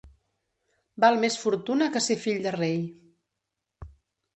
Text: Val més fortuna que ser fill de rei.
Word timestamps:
Val 1.05 1.21
més 1.25 1.37
fortuna 1.43 1.91
que 1.97 2.03
ser 2.09 2.21
fill 2.27 2.43
de 2.49 2.59
rei. 2.59 2.85